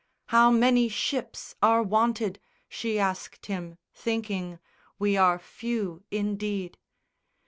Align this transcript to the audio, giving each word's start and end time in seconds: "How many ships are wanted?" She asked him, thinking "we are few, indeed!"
"How 0.29 0.49
many 0.49 0.89
ships 0.89 1.53
are 1.61 1.83
wanted?" 1.83 2.39
She 2.67 2.97
asked 2.97 3.45
him, 3.45 3.77
thinking 3.93 4.57
"we 4.97 5.15
are 5.15 5.37
few, 5.37 6.03
indeed!" 6.09 6.79